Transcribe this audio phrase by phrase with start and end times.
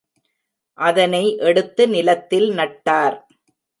[0.77, 3.17] அதனை எடுத்து நிலத்தில் நட்டார்.